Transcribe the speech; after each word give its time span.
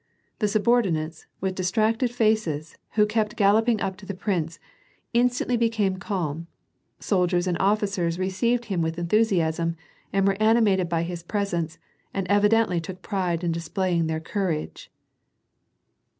The 0.39 0.47
subordinates, 0.47 1.27
with 1.41 1.53
distracted 1.53 2.09
faces, 2.09 2.75
who 2.93 3.05
kept 3.05 3.35
galloping 3.35 3.79
up 3.81 3.97
to 3.97 4.05
the 4.07 4.15
prince, 4.15 4.57
instantly 5.13 5.57
became 5.57 5.97
calm; 5.97 6.47
soldiers 6.99 7.45
and 7.45 7.55
officers 7.59 8.17
received 8.17 8.65
him 8.65 8.81
with 8.81 8.95
enthu 8.97 9.19
•siasm, 9.21 9.75
and 10.11 10.25
were 10.27 10.41
animated 10.41 10.89
by 10.89 11.03
his 11.03 11.21
presence 11.21 11.77
and 12.15 12.27
evidently 12.29 12.81
took 12.81 13.03
pride 13.03 13.43
in 13.43 13.51
displaying 13.51 14.07
their 14.07 14.19
courage. 14.19 14.89